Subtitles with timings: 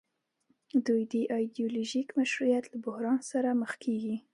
[0.85, 4.15] دوی د ایډیولوژیک مشروعیت له بحران سره مخ کیږي.